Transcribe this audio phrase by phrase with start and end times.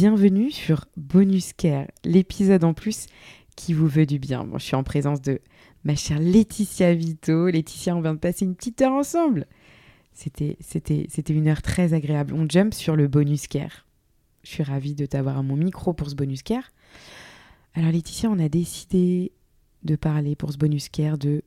[0.00, 3.06] Bienvenue sur Bonus Care, l'épisode en plus
[3.56, 4.44] qui vous veut du bien.
[4.44, 5.40] Bon, je suis en présence de
[5.82, 7.48] ma chère Laetitia Vito.
[7.48, 9.48] Laetitia, on vient de passer une petite heure ensemble.
[10.12, 12.32] C'était, c'était, c'était une heure très agréable.
[12.32, 13.86] On jump sur le Bonus Care.
[14.44, 16.70] Je suis ravie de t'avoir à mon micro pour ce Bonus Care.
[17.74, 19.32] Alors Laetitia, on a décidé
[19.82, 21.42] de parler pour ce Bonus Care de,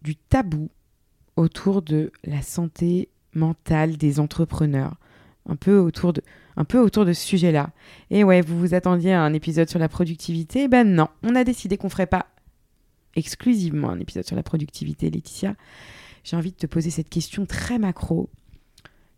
[0.00, 0.70] du tabou
[1.36, 4.96] autour de la santé mentale des entrepreneurs
[5.48, 6.22] un peu autour de,
[6.58, 7.70] un peu autour de ce sujet-là.
[8.10, 10.66] Et ouais, vous vous attendiez à un épisode sur la productivité?
[10.66, 12.26] Ben non, on a décidé qu'on ferait pas
[13.14, 15.54] exclusivement un épisode sur la productivité, Laetitia.
[16.24, 18.28] J'ai envie de te poser cette question très macro.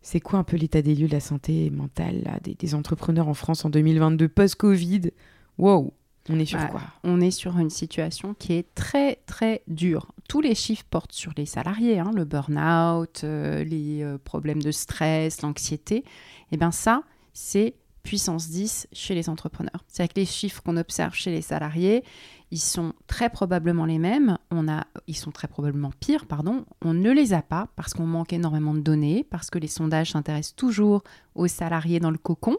[0.03, 3.33] C'est quoi un peu l'état des lieux de la santé mentale des, des, entrepreneurs en
[3.33, 5.11] France en 2022 post-Covid?
[5.57, 5.93] Wow
[6.29, 6.81] on est sur bah, quoi?
[7.03, 10.11] On est sur une situation qui est très très dure.
[10.29, 14.71] Tous les chiffres portent sur les salariés, hein, le burn-out, euh, les euh, problèmes de
[14.71, 15.97] stress, l'anxiété.
[15.97, 16.03] Et
[16.51, 19.83] eh bien ça, c'est puissance 10 chez les entrepreneurs.
[19.87, 22.03] C'est avec les chiffres qu'on observe chez les salariés,
[22.51, 26.93] ils sont très probablement les mêmes, on a, ils sont très probablement pires, pardon, on
[26.93, 30.55] ne les a pas parce qu'on manque énormément de données, parce que les sondages s'intéressent
[30.55, 31.03] toujours
[31.35, 32.57] aux salariés dans le cocon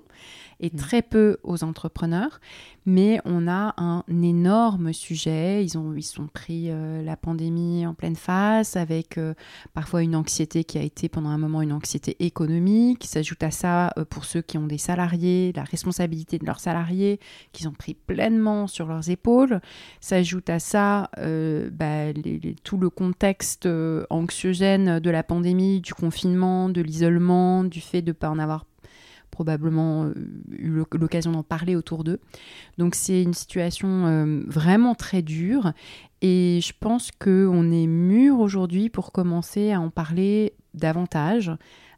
[0.62, 0.76] et mmh.
[0.76, 2.40] très peu aux entrepreneurs.
[2.84, 5.64] Mais on a un énorme sujet.
[5.64, 9.34] Ils ont ils sont pris euh, la pandémie en pleine face avec euh,
[9.72, 13.04] parfois une anxiété qui a été pendant un moment une anxiété économique.
[13.04, 17.20] S'ajoute à ça euh, pour ceux qui ont des salariés, la responsabilité de leurs salariés
[17.52, 19.60] qu'ils ont pris pleinement sur leurs épaules.
[20.00, 22.12] S'ajoute à ça bah,
[22.64, 23.68] tout le contexte
[24.10, 28.64] anxiogène de la pandémie, du confinement, de l'isolement, du fait de ne pas en avoir
[29.32, 30.14] probablement euh,
[30.52, 32.20] eu l'occasion d'en parler autour d'eux.
[32.78, 35.72] Donc c'est une situation euh, vraiment très dure
[36.20, 41.50] et je pense qu'on est mûr aujourd'hui pour commencer à en parler davantage,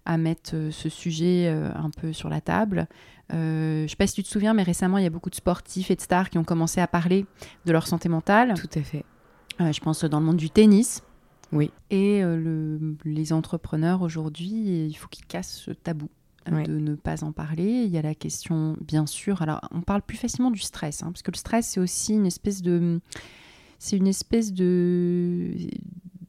[0.06, 2.86] à mettre euh, ce sujet un peu sur la table.
[3.30, 5.34] je ne sais pas si tu te souviens, mais récemment, il y a beaucoup de
[5.34, 7.26] sportifs et de stars qui ont commencé à parler
[7.66, 8.54] de leur santé mentale.
[8.54, 9.04] Tout à fait.
[9.58, 11.02] je pense dans le monde du tennis.
[11.52, 11.70] Oui.
[11.90, 12.22] Et
[13.04, 16.08] les entrepreneurs aujourd'hui, il faut qu'ils cassent ce tabou
[16.50, 17.84] de ne pas en parler.
[17.84, 21.10] Il y a la question, bien sûr, alors on parle plus facilement du stress, hein,
[21.12, 23.00] parce que le stress, c'est aussi une espèce de...
[23.78, 25.52] C'est une espèce de,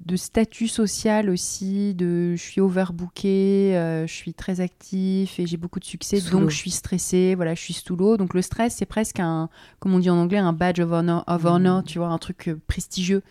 [0.06, 5.58] de statut social aussi, de je suis overbooké, euh, je suis très actif et j'ai
[5.58, 8.16] beaucoup de succès, donc je suis stressé, voilà, je suis sous l'eau.
[8.16, 9.50] Donc le stress, c'est presque un,
[9.80, 11.48] comme on dit en anglais, un badge of honor, of mmh.
[11.48, 13.24] honor tu vois, un truc euh, prestigieux.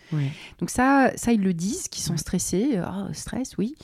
[0.59, 2.81] Donc ça, ça, ils le disent, qu'ils sont stressés.
[2.85, 3.75] Oh, stress, oui.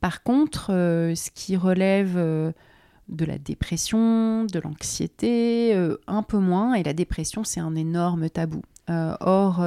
[0.00, 5.74] Par contre, euh, ce qui relève de la dépression, de l'anxiété,
[6.08, 6.74] un peu moins.
[6.74, 8.62] Et la dépression, c'est un énorme tabou.
[8.88, 9.64] or,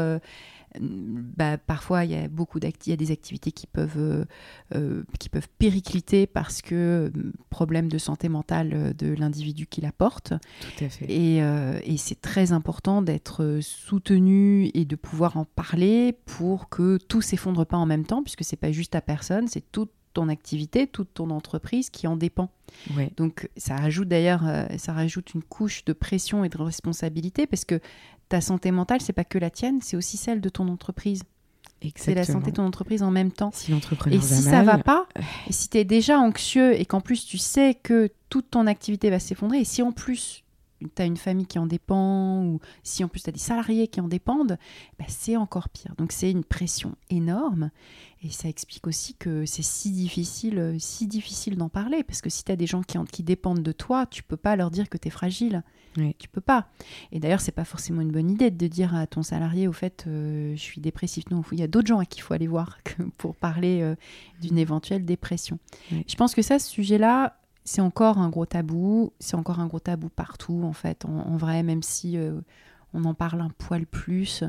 [0.79, 4.25] bah, parfois il y a beaucoup y a des activités qui peuvent, euh,
[4.75, 9.91] euh, qui peuvent péricliter parce que euh, problème de santé mentale de l'individu qui la
[9.91, 10.33] porte.
[10.61, 11.05] Tout à fait.
[11.09, 17.21] Et, et c'est très important d'être soutenu et de pouvoir en parler pour que tout
[17.21, 20.87] s'effondre pas en même temps, puisque c'est pas juste ta personne, c'est toute ton activité,
[20.87, 22.49] toute ton entreprise qui en dépend.
[23.17, 24.43] Donc ça rajoute d'ailleurs,
[24.77, 27.79] ça rajoute une couche de pression et de responsabilité parce que
[28.29, 31.23] ta santé mentale, c'est pas que la tienne, c'est aussi celle de ton entreprise.
[31.95, 33.51] C'est la santé de ton entreprise en même temps.
[33.53, 35.07] Si et si ça va pas,
[35.47, 39.09] et si tu es déjà anxieux et qu'en plus tu sais que toute ton activité
[39.09, 40.43] va s'effondrer, et si en plus
[40.89, 43.87] tu as une famille qui en dépend, ou si en plus tu as des salariés
[43.87, 44.57] qui en dépendent,
[44.99, 45.93] bah, c'est encore pire.
[45.97, 47.71] Donc c'est une pression énorme.
[48.23, 52.45] Et ça explique aussi que c'est si difficile, si difficile d'en parler, parce que si
[52.45, 54.97] tu as des gens qui, qui dépendent de toi, tu peux pas leur dire que
[54.97, 55.63] tu es fragile.
[55.97, 56.15] Oui.
[56.17, 56.67] Tu peux pas.
[57.11, 60.05] Et d'ailleurs, c'est pas forcément une bonne idée de dire à ton salarié, au fait,
[60.07, 61.25] euh, je suis dépressif.
[61.31, 62.79] Non, il y a d'autres gens à qui il faut aller voir
[63.17, 63.95] pour parler euh,
[64.41, 65.59] d'une éventuelle dépression.
[65.91, 69.13] Je pense que ça, ce sujet-là, c'est encore un gros tabou.
[69.19, 72.17] C'est encore un gros tabou partout, en fait, en, vrai, même si
[72.93, 74.43] on en parle un poil plus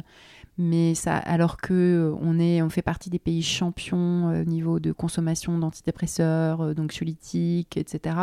[0.59, 4.45] mais ça, alors que euh, on, est, on fait partie des pays champions euh, au
[4.45, 6.75] niveau de consommation d'antidépresseurs, euh,
[7.77, 8.17] etc.,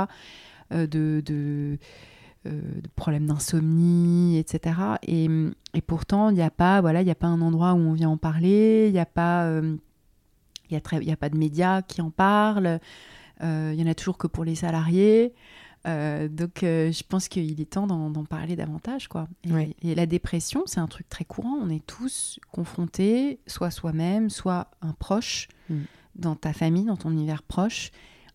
[0.71, 1.77] de,
[2.95, 4.79] problèmes d'insomnie, etc.
[5.03, 5.27] Et,
[5.85, 8.17] pourtant, il n'y a pas, voilà, il a pas un endroit où on vient en
[8.17, 9.61] parler, il n'y a pas,
[10.69, 10.75] il
[11.11, 12.79] a pas de médias qui en parlent,
[13.41, 15.33] il y en a toujours que pour les salariés.
[15.87, 19.27] Euh, donc, euh, je pense qu'il est temps d'en parler davantage, quoi.
[19.43, 19.75] Et, Ouais.
[19.81, 21.57] et la dépression, c'est un truc très courant.
[21.59, 25.75] On est tous confrontés, soit soi-même, soit un proche, Mm.
[26.15, 27.89] dans ta famille, dans ton univers proche.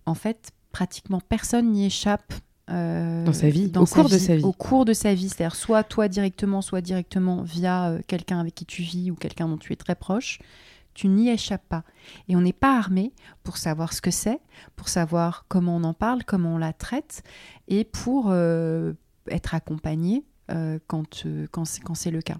[0.06, 2.32] En fait, pratiquement personne n'y échappe.
[2.68, 4.42] euh, Dans sa vie, au cours de sa vie.
[4.42, 8.56] Au cours de sa vie, c'est-à-dire soit toi directement, soit directement via euh, quelqu'un avec
[8.56, 10.40] qui tu vis ou quelqu'un dont tu es très proche.
[10.96, 11.84] Tu n'y échappes pas.
[12.28, 13.12] Et on n'est pas armé
[13.42, 14.40] pour savoir ce que c'est,
[14.76, 17.22] pour savoir comment on en parle, comment on la traite,
[17.68, 18.94] et pour euh,
[19.28, 22.38] être accompagné euh, quand, euh, quand c'est le cas.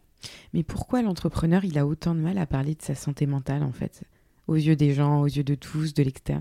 [0.55, 3.73] Mais pourquoi l'entrepreneur, il a autant de mal à parler de sa santé mentale, en
[3.73, 4.05] fait?
[4.49, 6.41] Aux yeux des gens, aux yeux de tous, de l'externe.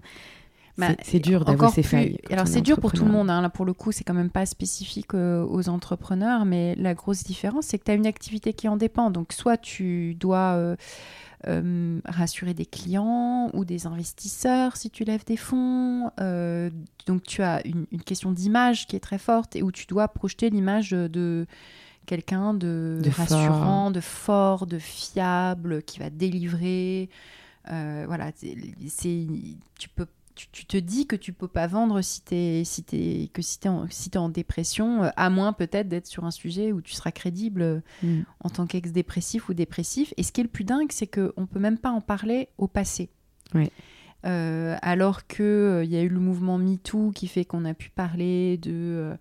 [0.78, 2.20] Bah, C'est- c'est dur ses plus- failles.
[2.30, 3.30] Alors c'est dur pour tout le monde.
[3.30, 3.42] hein.
[3.42, 7.24] Là pour le coup, c'est quand même pas spécifique euh, aux entrepreneurs, mais la grosse
[7.24, 9.10] différence, c'est que tu as une activité qui en dépend.
[9.10, 10.76] Donc soit tu dois euh,
[11.48, 16.12] euh, rassurer des clients ou des investisseurs si tu lèves des fonds.
[16.20, 16.70] Euh,
[17.06, 20.08] donc tu as une, une question d'image qui est très forte et où tu dois
[20.08, 21.46] projeter l'image de
[22.06, 23.26] quelqu'un de, De fort.
[23.28, 27.10] rassurant, de fort, de fiable, qui va délivrer.
[27.72, 28.56] Euh, voilà, c'est,
[28.90, 29.28] c'est-
[29.80, 30.06] tu peux
[30.36, 33.60] tu, tu te dis que tu peux pas vendre si t'es si t'es que si
[33.60, 36.94] t'es en, si en dépression, euh, à moins peut-être d'être sur un sujet où tu
[36.94, 38.22] seras crédible euh, Mm.
[38.42, 40.14] en tant qu'ex-dépressif ou dépressif.
[40.18, 42.68] Et ce qui est le plus dingue, c'est qu'on peut même pas en parler au
[42.68, 43.10] passé.
[44.26, 47.74] Euh, alors que euh, il y a eu le mouvement MeToo qui fait qu'on a
[47.74, 49.16] pu parler de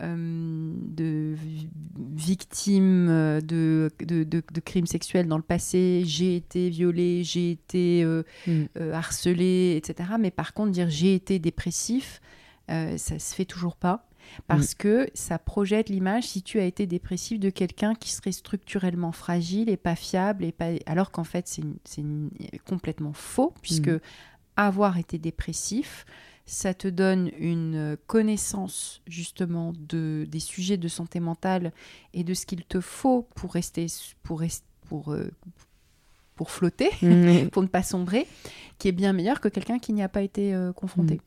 [0.00, 1.68] de vi-
[2.16, 7.50] victimes euh, de, de, de- de crimes sexuels dans le passé, j'ai été violée, j'ai
[7.52, 8.64] été euh, Mm.
[8.78, 10.10] euh, harcelé, etc.
[10.18, 12.20] Mais par contre, dire j'ai été dépressif,
[12.70, 14.08] euh, ça se fait toujours pas.
[14.48, 19.12] Parce que ça projette l'image, si tu as été dépressif, de quelqu'un qui serait structurellement
[19.12, 20.70] fragile et pas fiable, et pas...
[20.86, 22.02] alors qu'en fait, c'est
[22.66, 24.00] complètement faux, puisque Mhm.
[24.56, 26.06] avoir été dépressif,
[26.46, 31.72] ça te donne une connaissance justement de, des sujets de santé mentale
[32.12, 33.86] et de ce qu'il te faut pour rester,
[34.22, 35.30] pour, rest- pour, euh,
[36.36, 37.48] pour flotter, Mm.
[37.50, 38.26] pour ne pas sombrer,
[38.78, 41.20] qui est bien meilleur que quelqu'un qui n'y a pas été euh, confronté.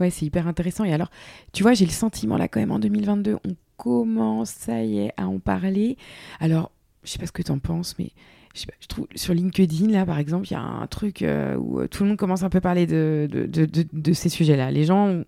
[0.00, 0.84] Ouais, c'est hyper intéressant.
[0.84, 1.10] Et alors,
[1.52, 5.12] tu vois, j'ai le sentiment là quand même en 2022, on commence, ça y est,
[5.16, 5.96] à en parler.
[6.40, 6.70] Alors,
[7.04, 8.10] je sais pas ce que tu en penses, mais
[8.54, 11.86] je, trouve sur LinkedIn, là, par exemple, il y a un truc euh, où euh,
[11.86, 13.28] tout le monde commence un peu à parler de,
[14.12, 14.70] ces sujets-là.
[14.70, 15.22] Les gens,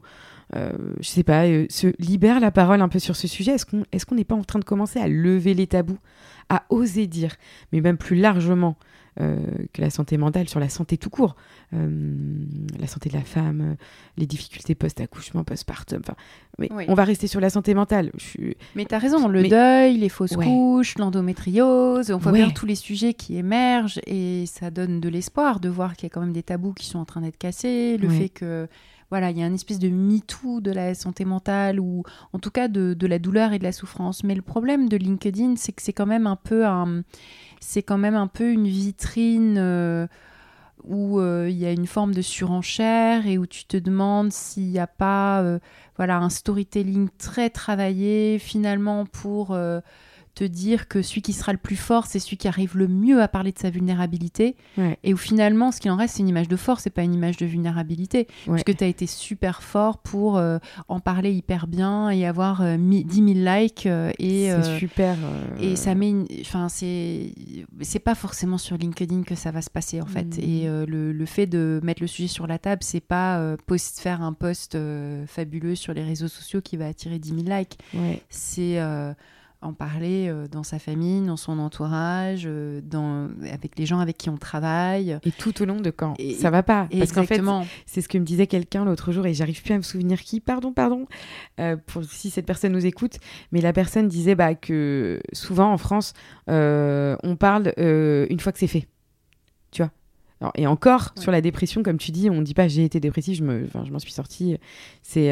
[0.57, 0.71] euh,
[1.01, 3.53] je sais pas, euh, se libèrent la parole un peu sur ce sujet.
[3.53, 5.99] Est-ce qu'on est qu'on n'est pas en train de commencer à lever les tabous,
[6.49, 7.37] à oser dire,
[7.73, 8.77] mais même plus largement
[9.21, 9.37] euh,
[9.75, 11.37] que la santé mentale, sur la santé tout court,
[11.75, 12.15] euh,
[12.81, 13.77] la santé de la femme,
[14.17, 16.01] les difficultés post-accouchement, post-partum.
[16.03, 16.15] Enfin,
[16.59, 16.85] mais Oui.
[16.89, 18.11] on va rester sur la santé mentale.
[18.17, 20.47] Je suis- Mais tu as raison, le Mais- deuil, les fausses Ouais.
[20.47, 22.39] couches, l'endométriose, on voit Ouais.
[22.39, 26.07] bien tous les sujets qui émergent et ça donne de l'espoir de voir qu'il y
[26.07, 28.19] a quand même des tabous qui sont en train d'être cassés, le Ouais.
[28.19, 28.67] fait que
[29.13, 32.51] voilà, il y a une espèce de MeToo de la santé mentale ou en tout
[32.51, 34.25] cas de, la douleur et de la souffrance.
[34.25, 37.03] Mais le problème de LinkedIn, c'est que c'est quand même un peu un,
[37.61, 40.07] c'est quand même un peu une vitrine euh,
[40.85, 44.71] où euh, il y a une forme de surenchère et où tu te demandes s'il
[44.71, 45.59] n'y a pas euh,
[45.99, 49.55] voilà, un storytelling très travaillé finalement pour
[50.35, 53.21] te dire que celui qui sera le plus fort, c'est celui qui arrive le mieux
[53.23, 54.57] à parler de sa vulnérabilité.
[54.79, 54.99] Ouais.
[55.05, 57.13] Et où finalement, ce qu'il en reste, c'est une image de force, c'est pas une
[57.15, 58.27] image de vulnérabilité.
[58.47, 58.55] Ouais.
[58.63, 60.59] Puisque tu as été super fort pour euh,
[60.89, 63.87] en parler hyper bien et avoir euh, mi- 10 000 likes.
[63.87, 65.17] euh, et, C'est euh, super.
[65.61, 66.27] et ça met une...
[66.41, 67.33] Enfin, c'est...
[67.83, 70.39] C'est pas forcément sur LinkedIn que ça va se passer, en fait.
[70.39, 70.41] Mm.
[70.41, 74.01] Et euh, le, le fait de mettre le sujet sur la table, c'est pas post-
[74.01, 74.77] faire un post
[75.27, 77.79] fabuleux sur les réseaux sociaux qui va attirer 10 000 likes.
[77.95, 78.23] ouais.
[78.31, 78.81] C'est
[79.63, 83.29] en parler euh, dans sa famille, dans son entourage, euh, dans...
[83.53, 85.19] avec les gens avec qui on travaille.
[85.25, 86.15] Et tout au long de quand?
[86.19, 86.89] Et- Ça va pas.
[86.99, 87.41] Parce qu'en fait,
[87.87, 90.41] c'est ce que me disait quelqu'un l'autre jour et j'arrive plus à me souvenir qui.
[90.41, 91.07] Pardon, pardon.
[91.61, 93.19] euh, pour si cette personne nous écoute,
[93.53, 96.13] mais la personne disait bah, que souvent en France,
[96.49, 98.89] on parle une fois que c'est fait.
[99.71, 99.91] Tu vois?
[100.41, 101.23] Alors, et encore Ouais.
[101.23, 103.85] sur la dépression, comme tu dis, on dit pas j'ai été dépressif, je me, enfin,
[103.87, 104.57] je m'en suis sortie.
[105.03, 105.31] C'est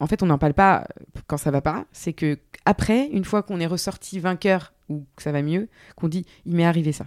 [0.00, 0.86] en fait on n'en parle pas
[1.26, 1.86] quand ça va pas.
[1.92, 6.08] C'est que après, une fois qu'on est ressorti vainqueur ou que ça va mieux, qu'on
[6.08, 7.06] dit il m'est arrivé ça.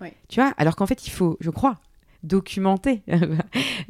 [0.00, 0.14] Ouais.
[0.28, 0.52] Tu vois?
[0.56, 1.78] Alors qu'en fait il faut, je crois,
[2.22, 3.02] documenter.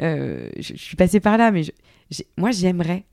[0.00, 3.04] Euh, je, je suis passée par là, mais je- moi j'aimerais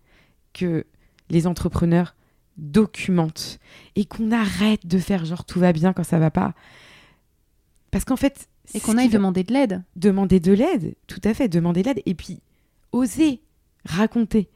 [0.53, 0.85] que
[1.29, 2.15] les entrepreneurs
[2.55, 3.59] documentent
[3.95, 6.53] et qu'on arrête de faire genre tout va bien quand ça va pas.
[7.91, 9.83] Parce qu'en fait, Et qu'on aille demander de l'aide.
[9.97, 12.39] demander de l'aide, tout à fait, demander de l'aide et puis
[12.93, 13.41] oser
[13.85, 14.49] raconter.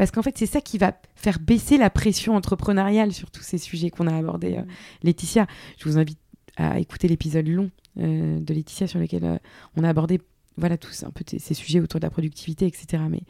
[0.00, 3.58] Parce qu'en fait, c'est ça qui va faire baisser la pression entrepreneuriale sur tous ces
[3.58, 4.56] sujets qu'on a abordés.
[4.56, 4.62] euh,
[5.02, 6.18] Laetitia, je vous invite
[6.56, 9.36] à écouter l'épisode long euh, de Laetitia sur lequel euh,
[9.76, 10.22] on a abordé
[10.56, 13.02] voilà tous un peu ces sujets autour de la productivité, etc.
[13.10, 13.24] Mais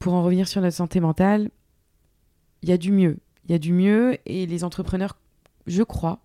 [0.00, 1.48] pour en revenir sur notre santé mentale,
[2.62, 3.18] il y a du mieux.
[3.44, 5.16] Il y a du mieux et les entrepreneurs,
[5.68, 6.18] je crois,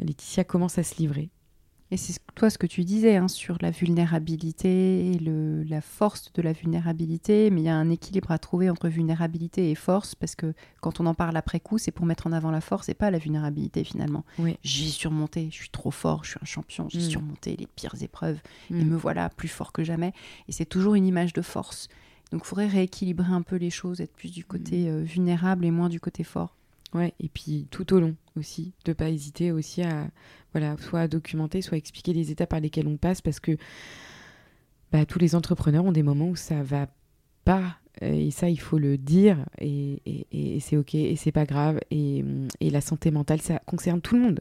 [0.00, 1.30] Laetitia commence à se livrer.
[1.96, 6.30] Et c'est toi ce que tu disais hein, sur la vulnérabilité et le, la force
[6.34, 10.14] de la vulnérabilité, mais il y a un équilibre à trouver entre vulnérabilité et force,
[10.14, 12.90] parce que quand on en parle après coup, c'est pour mettre en avant la force
[12.90, 14.26] et pas la vulnérabilité finalement.
[14.38, 14.58] Oui.
[14.62, 17.10] J'ai surmonté, je suis trop fort, je suis un champion, j'ai Mm.
[17.10, 18.88] surmonté les pires épreuves et Mm.
[18.90, 20.12] me voilà plus fort que jamais.
[20.48, 21.88] Et c'est toujours une image de force.
[22.30, 25.70] Donc il faudrait rééquilibrer un peu les choses, être plus du côté euh, vulnérable et
[25.70, 26.55] moins du côté fort.
[26.94, 30.08] Ouais, et puis tout au long aussi, de pas hésiter aussi à
[30.52, 33.56] voilà, soit à documenter, soit à expliquer les étapes par lesquelles on passe parce que
[34.92, 36.86] bah, tous les entrepreneurs ont des moments où ça va
[37.44, 40.00] pas euh, et ça il faut le dire et,
[40.32, 42.24] et- c'est ok et c'est pas grave et,
[42.60, 44.40] et la santé mentale ça concerne tout le monde.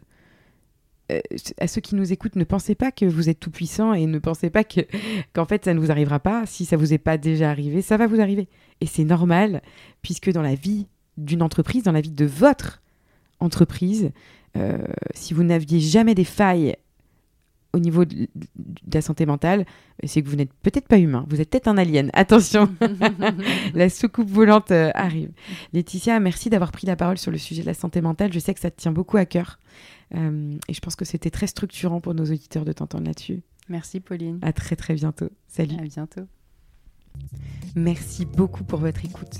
[1.11, 1.19] Euh,
[1.59, 4.17] à ceux qui nous écoutent, ne pensez pas que vous êtes tout puissant et ne
[4.17, 4.81] pensez pas que
[5.33, 6.45] qu'en fait ça ne vous arrivera pas.
[6.45, 8.47] Si ça vous est pas déjà arrivé, ça va vous arriver
[8.81, 9.61] et c'est normal
[10.01, 10.87] puisque dans la vie
[11.17, 12.81] d'une entreprise, dans la vie de votre
[13.39, 14.11] entreprise,
[14.57, 14.77] euh,
[15.13, 16.75] si vous n'aviez jamais des failles
[17.73, 18.27] au niveau de,
[18.91, 19.65] la santé mentale,
[20.05, 22.09] c'est que vous n'êtes peut-être pas humain, vous êtes peut-être un alien.
[22.13, 22.73] Attention,
[23.73, 25.31] la soucoupe volante euh, arrive.
[25.73, 28.31] Laetitia, merci d'avoir pris la parole sur le sujet de la santé mentale.
[28.31, 29.59] Je sais que ça te tient beaucoup à cœur.
[30.15, 33.41] Euh, et je pense que c'était très structurant pour nos auditeurs de t'entendre là-dessus.
[33.67, 34.39] Merci Pauline.
[34.41, 35.29] À très très bientôt.
[35.47, 35.75] Salut.
[35.77, 36.21] À bientôt.
[37.75, 39.39] Merci beaucoup pour votre écoute.